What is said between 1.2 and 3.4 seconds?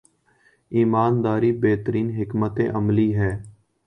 داری بہترین حکمت عملی ہے۔